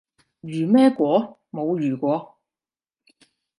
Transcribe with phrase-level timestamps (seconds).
[0.39, 1.37] 如咩果？
[1.51, 2.39] 冇如果